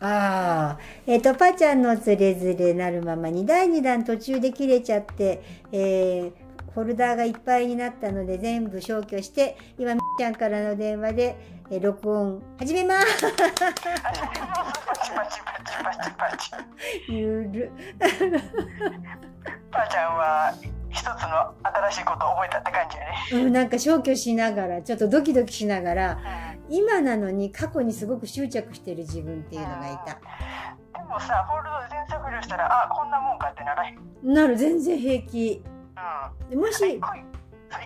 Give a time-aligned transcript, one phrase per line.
[0.00, 5.42] ああ、えっ、と、パちゃんのつれづれなるままに第2弾途中で切れちゃって、
[5.72, 11.36] えーフォルダーがいっぱいになったので全部消去して、今、みっちゃんからの電話で、
[11.68, 13.22] えー録音始めます。
[13.22, 15.40] パチパチパチ
[15.82, 16.50] パチパチ。
[17.08, 17.72] ゆる。
[19.72, 20.54] ばあちゃんは
[20.90, 21.54] 一つの
[21.90, 23.44] 新しいことを覚えたって感じやね。
[23.46, 30.14] うん、なんか消去しながら、ちょっとドキドキしながら、うん今なのに過去にすごく執着してる自分っていうのがいた。
[30.14, 33.98] でもさ、フォールド全削除したら、あ、こんなもんかってならへん。
[34.24, 34.32] うん。
[34.32, 35.62] なる、全然平気。
[36.48, 37.22] でも一し個、一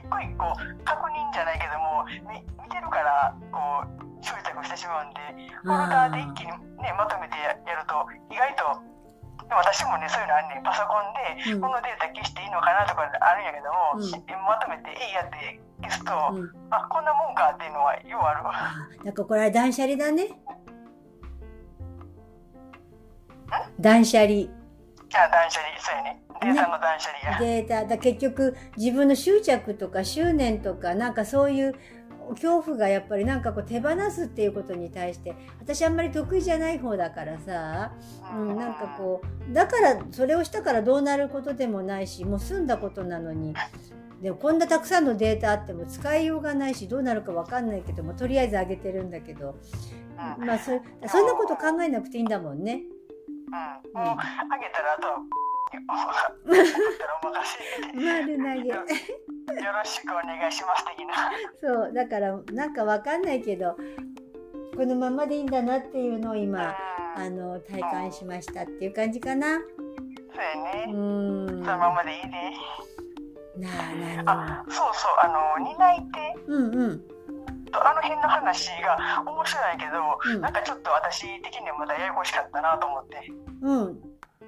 [0.08, 5.20] 個一個確認じゃないけども、み見てるから、こう、執着してしまうんで、
[5.62, 8.93] フォルダーで一気にね、まとめてややると、意外と、
[9.48, 10.62] でも私もね、そういうのあんねん。
[10.62, 11.12] パソコン
[11.44, 20.28] で、うんこのデータ消していいのかなとかあるんやけども、うんしまとめて、えいやって消すと、うん、あ、こんなもんかっていうのはようあるなんかこれは断捨離だね。
[23.78, 24.48] 断捨離。
[25.12, 26.20] あ、断捨離、そうやね。
[26.40, 27.38] データの断捨離や。
[27.38, 31.74] データだ結局自分の執着とか執念とかなんかそういう
[32.30, 37.92] 恐怖がやっぱりなんかこう手放すっていうことに対して私あんまり得意じゃない方だからさ、
[38.34, 43.54] うん、なんかこうだからそれをしたからどうなることでもないしもう済んだことなのに
[44.22, 49.56] でもこんなたくさんのデータあっても使いようがないしどうなるかわかんないけどもとりあえず上げてるんだけど、
[50.38, 50.72] うん、まあそ
[51.08, 52.84] そんなこと考えなくていいんだもんね。
[53.94, 54.16] うん、もう、あ
[54.58, 55.43] げたら、あと
[55.88, 56.64] は、送っ
[56.98, 57.96] たらお任せ。
[57.96, 61.30] 丸投げよろしくお願いします、的な。
[61.62, 63.76] そうだからなんかわかんないけど
[64.76, 66.74] このままでいいんだなっていうのを今
[67.16, 69.58] うんあの体感しましたっていう感じかな。
[69.58, 70.92] そうやうね。
[70.92, 71.64] ーん。
[71.64, 72.56] そのままでいいね。
[73.56, 73.68] な
[74.18, 77.00] あなあ、そうそう、あの、担い手うんうん
[77.70, 83.30] とあの辺の話が面白いけど、うんなんかちょっと私的にはまだややこしかったなと思って。
[83.62, 83.98] うん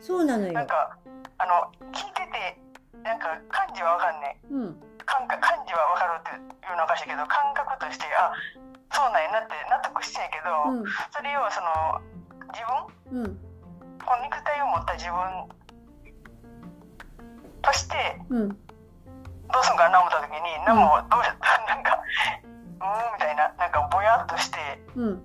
[0.01, 0.67] そうなのよなん。
[0.67, 0.99] か、
[1.39, 2.59] あの、聞いてて、
[3.03, 4.47] なんか漢字はわかんねえ。
[4.51, 4.81] うん。
[5.07, 8.33] 感覚漢字はわかるっていうのおかしいけど感覚としてあ
[8.91, 10.85] そうなんやなって納得してんやけど、うん。
[11.15, 12.03] それをその
[12.51, 12.59] 自
[13.15, 13.23] 分？
[13.23, 13.39] うん。
[14.03, 15.15] この肉体を持った自分
[17.63, 17.95] として
[18.31, 18.49] うん。
[18.49, 21.31] どうすんかな思った時に何もどうし
[21.71, 22.03] なんか
[22.43, 24.59] うーんみたいななんかぼやっとして
[24.97, 25.23] うん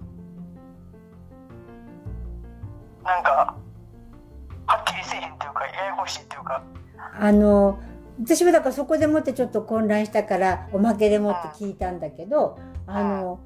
[7.22, 7.80] あの
[8.20, 13.40] 私はだからそこでもってちょっと混乱したからおまけでもって聞いたんだけどあの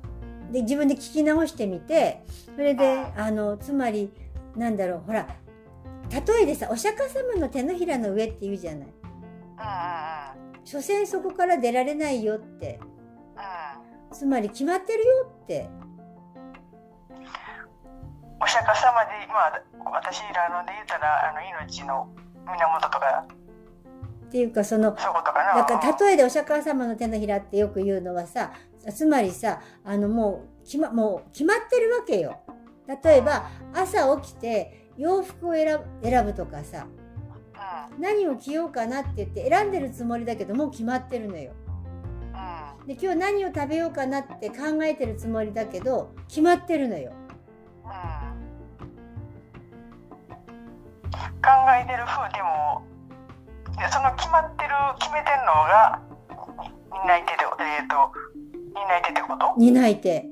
[0.51, 2.23] で自分で聞き直してみて
[2.55, 4.11] それであのつまり
[4.55, 5.27] なんだろうほら
[6.09, 8.87] 例えでさお釈迦様の手のひらの上って言うじゃない。
[10.63, 12.79] 所詮そこから出られないよって。
[12.81, 12.95] うん
[14.15, 15.69] つまり決まってるよって。
[18.39, 19.61] お釈迦様でまあ
[19.91, 22.07] 私らので言ったらあの命の
[22.45, 23.25] 源とか
[24.35, 25.55] っていうかそのそういうことかな。
[25.55, 28.51] だから例えでお釈迦様の手のひらってよく言うのはさ
[28.93, 32.41] つまりさあのもう決まもう決まってるわけよ。
[32.85, 36.85] 例えば朝起きて洋服を選ぶ選ぶとかさ
[37.95, 38.01] うん。
[38.01, 41.53] 何を着ようかなって言って選んでるつもりだけどもう決まってるのよ。
[42.81, 42.87] うん。
[42.87, 47.13] で今日何を食べようかなって考えてるつもりだけど決まってるのよ。
[51.41, 52.83] 考えてる風でも
[53.77, 54.69] でその決まってる
[54.99, 56.01] 決めてるのが
[57.03, 57.95] 担い手でえっ、と
[58.73, 59.53] 担い手ってこと？
[59.57, 60.25] 担い手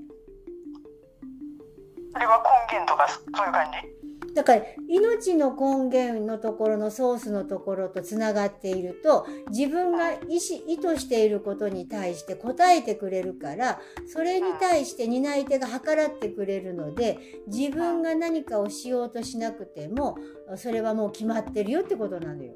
[2.14, 4.34] それは根源とかそそういう感じ？
[4.34, 13.80] だから命の根源のところのソースのところとつながっていると自分が意思意図していることに対して答えてくれるから
[14.12, 20.18] それに対して担い手が計らってくれるので自分が何かをしようとしなくても
[20.56, 22.54] それはもう決まってるよってことなのよ。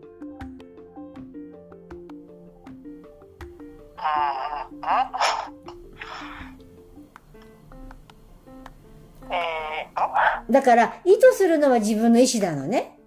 [10.49, 12.97] だから意図するのは自分の意思なのね。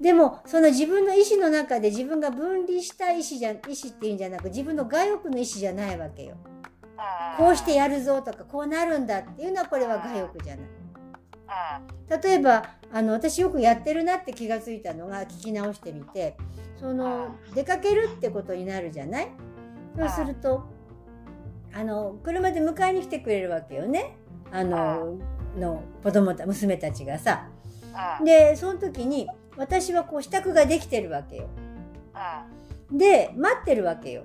[0.00, 6.36] でもその自分の意思の中で自分が分離した意思じゃ意思っていうんじゃなく自分の外欲の意思じゃないわけよ。
[7.36, 10.79] こうしてやるぞとかこうなるんだっていうのはこれは外欲じゃない。
[11.50, 16.36] うん例えばあの私よくやってるなって気がついたのが聞き直してみて
[16.78, 19.28] その出かけるってことになるじゃない？
[19.96, 20.64] そうすると
[21.72, 24.16] あの車で迎えに来てくれるわけよね。
[24.50, 25.18] あの
[25.56, 27.48] の子供た娘たちがさ。
[28.18, 31.48] うんでその時に私はこう支度ができてるわけよ。
[32.90, 34.22] うんで待ってるわけよ。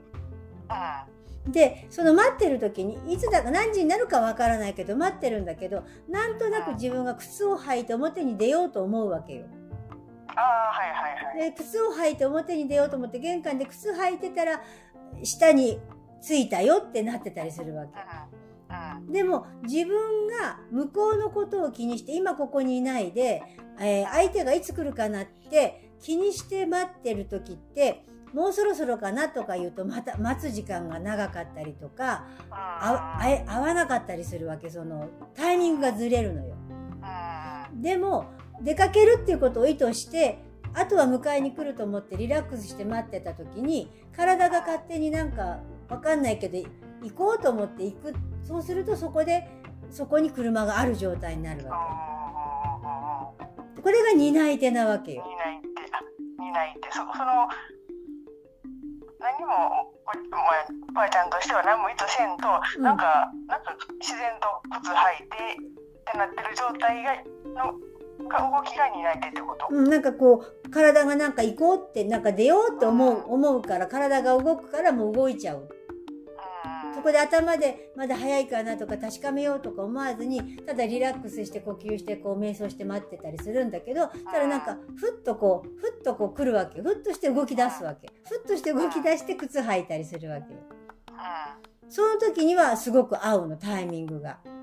[0.69, 1.14] うん
[1.47, 9.45] でその待ってる時にいつだか何時になるかわからないけど待ってるんだけどなんとなく自分が靴を履いて表に出ようと思うわけよ。
[10.27, 10.43] ああ
[10.73, 14.61] はいはいはいで靴を履いて表に出ようと思って玄関で靴履いてたら
[15.23, 15.79] 下に
[16.21, 17.91] 着いたよってなってたりするわけ。
[19.09, 23.43] でも自分が向こうのことを気にして今ここにいないで、
[23.79, 34.69] えー相手がいつ来るかなって気にして待ってる時ってもうそろそろかなとか言うとまた待つ時間が長かったりとかああえ合わなかったりするわけ。
[34.69, 36.55] そのタイミングがずれるのよ。
[37.73, 38.25] うんでも
[38.61, 40.39] 出かけるっていうことを意図して
[40.73, 45.59] あとは迎えに来ると思ってリラックスして待ってた時に体が勝手になんか
[45.89, 48.13] わかんないけど行こうと思って行く。
[48.43, 49.47] そうするとそこで
[49.89, 51.71] そこに車がある状態になるわ
[53.75, 53.81] け。
[53.81, 55.23] これが担い手なわけよ。
[55.23, 55.99] 担い手あ
[56.37, 56.89] 担い手。
[56.89, 57.47] そその
[59.19, 60.11] 何もお
[60.89, 62.47] おばあちゃんとしては何も意図せんと、
[62.77, 62.83] うん。
[62.83, 64.47] なんかなんか自然と
[64.81, 67.13] 靴履いてってなってる状態が
[67.53, 67.73] の
[68.27, 75.67] が動きが担い手ってこと、うん、なんかこう体がなんか行こうってなんか出ようって思う思うから体が動くからもう動いちゃう。
[77.05, 86.83] こで頭でまだ早いかなとか確かめようとか思わずにただリラックスして呼吸してこう瞑想して待ってたりするんだけどたらなんかふっとこうふっとこう来るわけよ。
[86.83, 90.59] ふっとして動き出すわけふっとして動き出して靴履いたりするわけよ。
[91.87, 94.39] その時にはすごく合うのタイミングが。
[94.45, 94.55] うん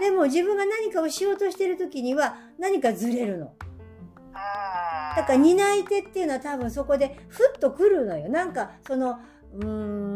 [0.00, 3.52] でも自分が何かをしようとしてる時には何かずれるの。
[5.14, 8.30] だから担い手っていうのは多分そこでふっと来るのよ。
[8.30, 9.18] なんかその
[9.54, 10.11] うーん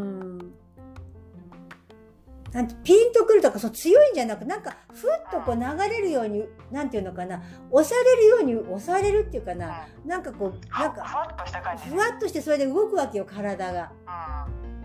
[2.57, 5.61] なんてピンとくるとかそう強いんじゃなくなんかふっとこう流
[5.91, 7.39] れるようになんていうのかな
[7.69, 13.91] 押されるように押されるっていうかななんかこうふなんかふわっとした感じふわっとしてそれで動くわけよ体が。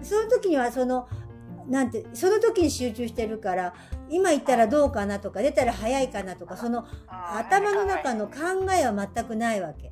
[0.03, 1.09] その時にはその
[1.67, 3.73] なんてその時に集中してるから
[4.11, 8.35] 今行ったらどうかなとか出たら早いかなとかその頭の中の考
[8.79, 9.91] えは全くないわけ。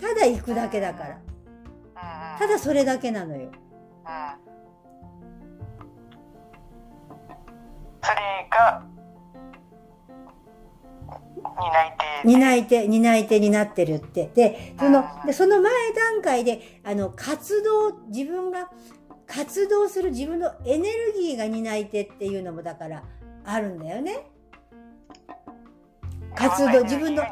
[0.00, 1.20] ただ行くだけだから。
[2.36, 3.52] ただそれだけなのよ。
[8.04, 8.82] それが
[11.56, 14.30] 担い手担い手、担い手になってるって。
[14.34, 18.70] で、その、でその前段階で、あの、活動、自分が
[19.26, 23.02] 活動する自分のエネルギーが担い手っていうのもだから
[23.44, 24.26] あるんだよね。
[26.34, 27.22] 活動自分の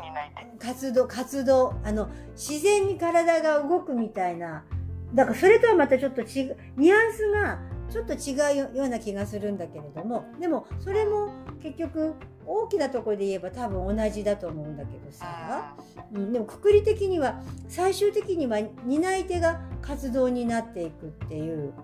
[0.59, 4.65] 活動、活動、あの、自然に体が動くみたいな。
[5.13, 7.59] だからそれとはまたちょっと違う、ニュアンスが
[7.93, 8.33] ちょっと違
[8.73, 12.15] うような気がするんだけれども、でもそれも結局
[12.47, 15.77] 大きなところで言えば多分同じだと思うんだけどさ、
[16.13, 21.75] うん、でもくくり的には最終的には担い手が活動になっていくっていう、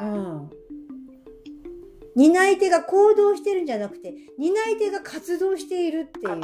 [0.00, 0.50] うん。
[2.16, 6.30] 担い手が行動してるんじゃなくて、担い手が活動しているっていう。
[6.30, 6.38] うん。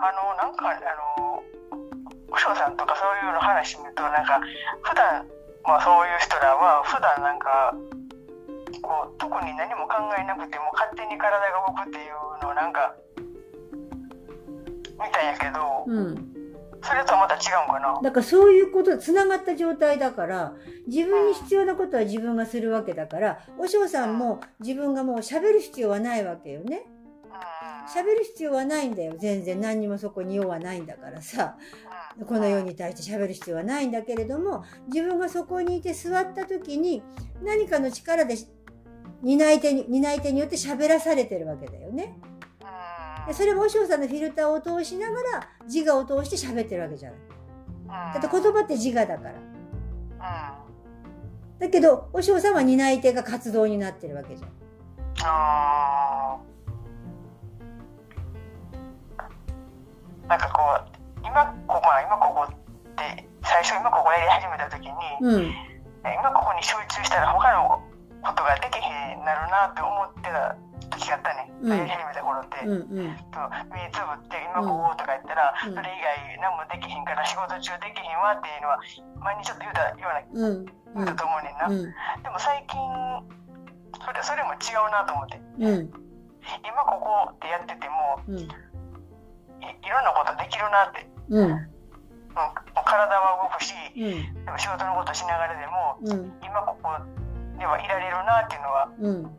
[0.00, 0.74] あのなんかあ
[1.28, 1.42] の
[2.30, 4.40] お嬢さんとかそういうの話見るとなんか
[4.82, 5.26] 普段
[5.64, 7.74] まあそういう人らは普段なんか
[8.82, 12.94] こう特に何も考えなくても勝手に体が動くっていうのをなんか
[14.98, 16.34] 見たんやけどうん。
[16.80, 18.00] それとはまた違うんかな？
[18.00, 20.52] だからそういうこと、つながった状態だから、
[20.86, 26.86] 自分に必要なことは自分がするわけだから、お嬢さんも自分がもう喋る必要はないわけよね。
[27.94, 29.14] 喋る必要はないんだよ。
[29.18, 31.56] 全然何にもそこに用はないんだからさ。
[32.26, 37.02] この世に対して喋る必要はないんだけれども、自分がそこにいて座った時に
[37.42, 38.36] 何かの力で
[39.22, 42.18] 担い手に、担い手によって喋らされてるわけだよね。
[43.26, 47.18] でそれもお嬢さんのフィルターを通しながら自我を通して喋ってるわけじゃない。
[48.14, 49.28] だって言葉って自我だか
[50.18, 50.64] ら。
[51.58, 54.50] だけど、お嬢さんは担い手が活動になってるわけじゃん。
[60.28, 62.54] なんかこう今ここまあ今ここっ
[62.94, 64.92] て最初今ここやり始めた時に、
[65.22, 65.54] うん。
[66.04, 67.82] 今ここに集中したら他の
[68.22, 70.54] ことができへんなるなって思ってた
[70.94, 73.16] 時があったね、うんやり始めた頃って、うんうん。
[73.34, 73.40] と
[73.72, 78.78] 目つぶって今こことか言ったら、うんそれ以外何もできへんから仕事中できへんわっていうのは
[79.20, 80.64] 前にちょっと言うたようなうん。
[80.64, 81.82] 言うたと思うねんな、うん。
[82.22, 82.78] でも最近
[84.00, 85.90] それそれも違うなと思ってうん。
[86.62, 88.48] 今ここってやっててもうん。
[89.68, 91.68] いいろんなことできるなって、うん。
[92.84, 94.44] 体は動くしうん。
[94.44, 96.32] でも仕事のことしながらでもうん。
[96.42, 96.90] 今ここ
[97.58, 99.30] ではいられるなっていうのはうん。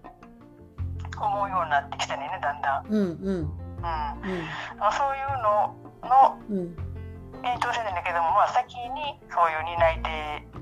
[1.20, 3.02] 思うようになってきたねだんだん、うん。
[3.02, 3.60] うん。
[3.80, 6.90] うん、あそういうののうん。
[7.44, 10.60] 延長線なんだけども、まあ、先にそういう担い手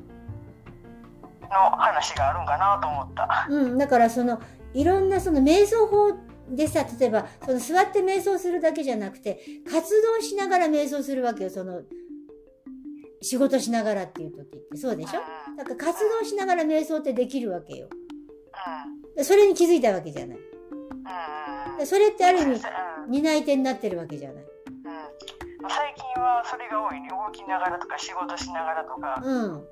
[1.49, 3.47] の話があるんかなと思った。
[3.49, 4.39] うん、だからその
[4.73, 6.13] いろんなその瞑想法
[6.49, 9.39] でさ例えばその座って瞑想するだけじゃなくて
[9.69, 11.81] 活動しながら瞑想するわけよその
[13.21, 14.77] 仕事しながらっていう時って。
[14.77, 15.19] そうでしょ？
[15.57, 17.87] だから活動しながら瞑想ってできるわけよ。
[17.91, 20.37] うんでそれに気づいたわけじゃない。
[21.87, 23.07] それってある意味う。
[23.07, 24.43] ん担い手になってるわけじゃない。
[24.43, 24.49] うん。
[25.67, 27.09] 最近はそれが多いね。
[27.09, 29.33] 動きながらとか仕事しながらとか、うん。
[29.33, 29.63] うん。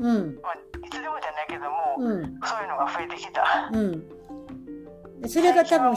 [0.00, 0.40] うん。
[0.42, 2.40] まあ、いつでもじゃないけども、うん。
[2.42, 3.70] そういうのが増えてきた。
[3.72, 4.08] うん。
[4.08, 4.14] で
[5.28, 5.94] それが多分うん。
[5.94, 5.96] う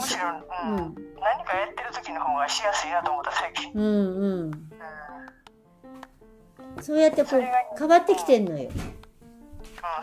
[1.20, 3.72] 何かやってる時の方がしやすいなと思った最近。
[3.74, 4.50] うんうん。
[6.76, 6.82] うん。
[6.82, 7.42] そうやってこう
[7.78, 8.70] 変わってきてんのよ。
[8.70, 8.74] うん、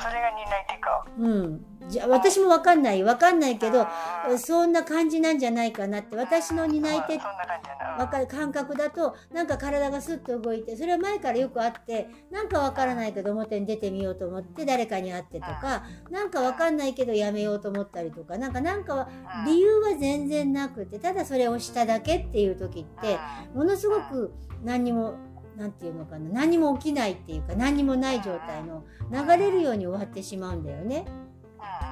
[0.01, 1.06] それが担い手か。
[1.18, 1.66] うん。
[1.90, 3.04] じゃあ私もわかんない。
[3.04, 3.88] わかんないけど
[4.30, 4.40] うん。
[4.40, 6.16] そんな感じなんじゃないかなって。
[6.16, 7.20] 私の担い手
[7.91, 7.98] そんな感じやな。
[7.98, 19.10] わかる感覚だとなんか体がスッと動いてそれは前からよくあってなんかわからないけど表に出てみようと思って誰かに会ってとかなんかわかんないけどやめようと思ったりとかなんかなんかは
[19.45, 23.17] うん理由は全然なくてただそれをしただけっていう時って
[23.53, 24.33] ものすごく
[24.63, 25.15] 何にも
[25.57, 31.05] なんていうのかな何にも起きないっていうか何にもない状態の流れるように終わってしまうんだよね。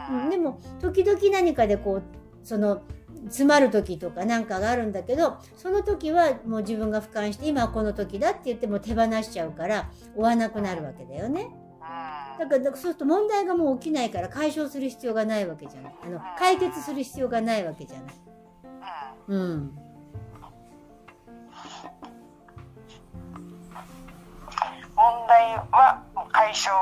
[0.10, 2.04] うんうん、でも時々何かでこう
[2.44, 2.82] その
[3.26, 11.50] 詰まる時とかなんかがあるんだけどその時はもう自分が俯瞰して今はこの時だって言っても手放しちゃうから追わなくなるわけだよね。
[12.40, 15.96] だからそうすると問題がもう起きないから解消する必要がないわけじゃない。
[16.04, 18.16] あの解決する必要がないわけじゃない。
[19.28, 19.72] うんうん。
[24.96, 26.74] 問題は解消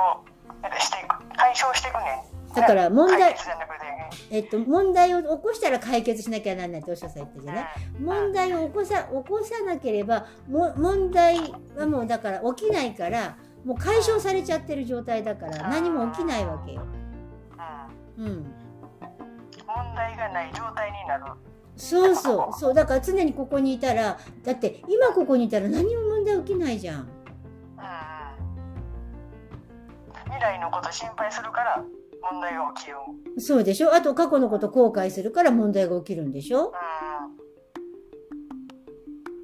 [0.80, 3.36] していく解消していくねんだから問題
[4.30, 6.82] えっと、問題を起こしたら解決しなきゃならない。
[6.82, 7.66] っておっしゃったじゃない
[8.00, 11.38] 問題を起こさ起こさなければも問題
[11.78, 16.82] はもうだから起きないからもう解消されちゃってる状態だから何も起きないわけよ。
[18.18, 18.26] うん。
[18.26, 21.26] うん、問題がない状態になる。
[21.76, 22.60] そうそう。
[22.60, 27.08] そうだから常にここにいたらだって今ここにいたら何も問題起きないじゃんうん。
[30.26, 31.84] 未来のこと心配するから
[32.32, 32.98] 問題が起きる
[33.36, 33.40] う。
[33.40, 33.94] んそうでしょ？
[33.94, 36.72] あと過去のこと後悔するから問題が起きるんでしょ？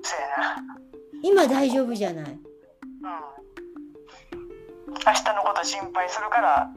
[0.02, 0.64] そうやな。
[1.22, 2.26] 今大丈夫じゃない？
[2.26, 2.40] うん。
[5.06, 6.70] 明日のこと心配するから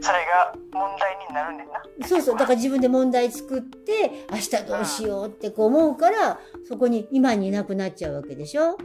[0.00, 2.06] それが問題になるんだよな。
[2.06, 2.36] そうそう。
[2.36, 8.78] だから自分で問題作って明日どうしようってこう思うからそこに今にいなくなっちゃうわけでしょ、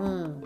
[0.00, 0.22] うんうん。
[0.22, 0.42] うん、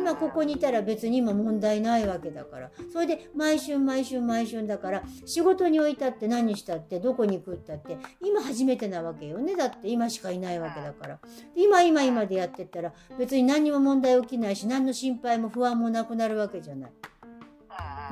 [0.00, 11.18] 今ここにいたら別に今問題ないわけだからそれで毎週毎週毎週だから仕事に置いたって何したってどこに行くったって今初めてなわけよねだって今しかいないわけだから
[11.54, 16.92] 今今今でやってったら別に何にも問題起きないし何の心配も不安もなくなるわけじゃない。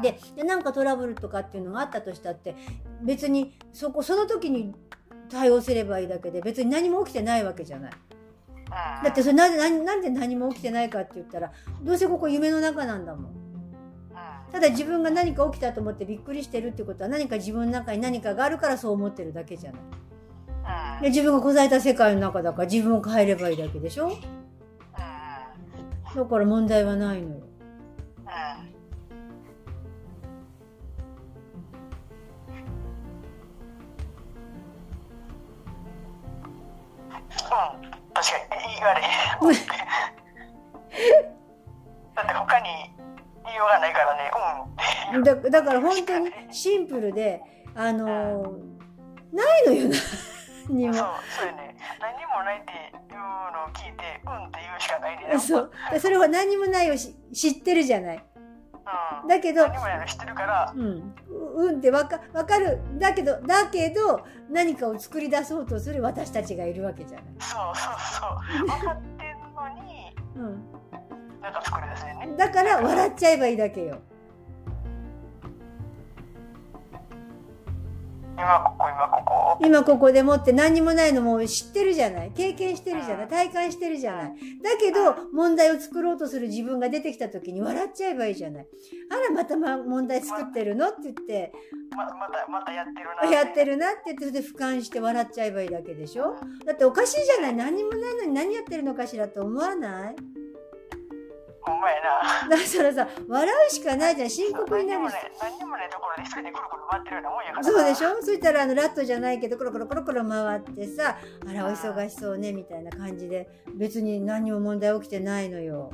[0.03, 2.55] ででなんかトラブルとかっていうのがあったとしたって
[3.03, 4.75] 別にそこその時に
[5.29, 7.93] 対応すればいいだけで別に何も起きてないわけじゃない。
[8.71, 13.33] だってそれなぜなんなんで何も起きてないかって言ったらどうせここ夢の中なんだもん。
[14.51, 19.79] ただ自分が何か起きたと思ってびっくりしてるってことは何か自分の中に何かがあるからそう思ってるだけじゃな
[20.99, 21.03] い。
[21.03, 24.13] で自分がこざえた世界の中だから自分を変えればいいだけでしょ。
[26.15, 27.43] だから問題はないのよ。
[38.95, 39.07] かに
[39.41, 39.59] 言われ
[42.15, 42.67] だって他に
[43.45, 44.31] 言いようがないからね。
[45.15, 45.23] うん。
[45.23, 47.41] だだから本当にシンプルで
[47.75, 48.79] あのー
[49.33, 49.97] ないのよな。
[50.69, 50.95] 何にも。
[50.95, 51.77] そうそうやね。
[52.01, 52.75] 何にもないってい
[53.15, 55.71] うのを聞いてうんって言うしかないねそう。
[55.93, 58.25] でそれは何にもないをし知ってるじゃない。
[59.23, 61.15] うん、だけど何にもないの知ってるからうん
[61.59, 62.79] ううんってわかわかる。
[62.99, 68.67] だけどだけど何かを作り出そうとする私たちがいるわけじゃない、そうそうそう。
[68.67, 70.39] 分かってんのにう
[71.43, 72.27] なんか作り出せね。
[72.27, 74.01] ん、だから笑っちゃえばいいだけよ
[78.39, 79.59] 今ここ今ここ。
[79.61, 82.31] 今ここでもって何にもないのも知ってるじゃない。
[82.31, 83.29] 経験してるじゃない。
[83.29, 84.33] 体感してるじゃない。
[84.63, 88.67] だけど問題を作ろうとする自分が出てきた時に笑っちゃえばいいじゃない。
[89.11, 90.89] あらまた、ま、問題作ってるの？
[90.89, 91.53] って言って。
[91.97, 96.37] ままたまたやってるなやってるなって言ってそれで俯瞰して笑っちゃえばいいだけでしょ？
[96.65, 97.55] だっておかしいじゃない。
[97.55, 100.17] 何にもないのに何やってるのかしらと思わない？
[101.69, 102.49] ほんまやな。
[102.49, 104.31] だからさ、笑うしかないじゃん。
[104.31, 105.15] 深刻になるし。
[105.41, 107.65] 何にもないところで一人でくるくる回ってるようなもんやからな。
[107.65, 108.23] そうでしょ？
[108.23, 115.91] そしたらあのラットじゃないけどコロコロコロコロ回ってさあらお忙しそうねみたいな感じで別に何にも問題起きてないのよ。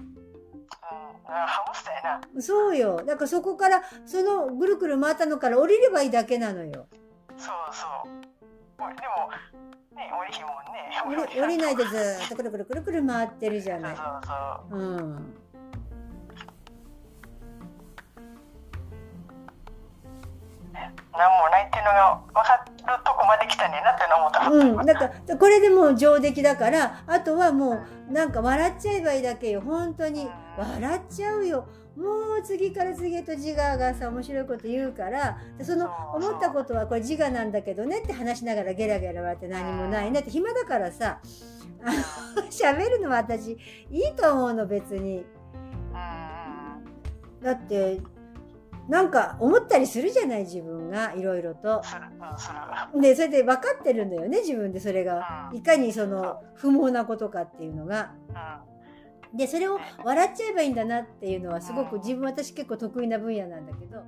[2.39, 6.87] そうよだからそこからそのぐるぐる回ったのから降りればいいだけなのよ
[7.37, 8.09] そうそう。
[8.79, 8.91] でも、
[9.97, 11.31] ね、降りひんもんね。
[11.43, 14.31] 降りないでずーっとくるくるくるくる回ってるじゃないそうそう
[14.71, 14.79] そう。
[14.79, 15.35] うん
[21.13, 24.51] 何もないっていうのが分かるとこまで来たねんなって思った。
[24.51, 29.61] うん、だからこれでもう上出来だからあとはもうなんか笑っちゃえばいいだけよ。
[29.61, 30.29] 本当に。
[30.59, 31.67] 笑っちゃうよ。
[31.97, 35.39] もう次から次へと自我がさ面白いこと言うから。
[35.57, 40.31] でその思ったことはこれ自我なんだけどねって話しながらゲラゲラ笑って何もないねって。
[40.31, 41.21] 暇だからさ
[42.51, 43.59] 喋るのは私
[43.91, 45.19] いいと思うの別に。
[45.19, 45.25] うん。
[47.45, 48.01] だって
[48.89, 51.83] なんか思ったりするじゃない自分がいろいろと。
[53.01, 55.51] でそれで分かってるんだよね自分でそれが。
[55.55, 58.13] いかにその不毛なことかっていうのが。
[59.33, 59.37] うん。
[59.39, 64.03] でそれを笑っちゃえばいいんだなっていうのはすごく自分私結構得意な分野なんだけど。